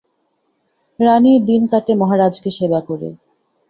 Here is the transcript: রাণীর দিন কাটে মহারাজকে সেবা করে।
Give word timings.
রাণীর 0.99 1.39
দিন 1.45 1.61
কাটে 1.71 1.93
মহারাজকে 1.95 2.49
সেবা 2.57 2.79
করে। 2.87 3.09